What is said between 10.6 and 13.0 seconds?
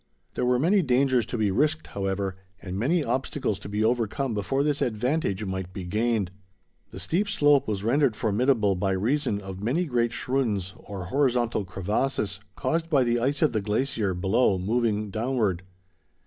or horizontal crevasses, caused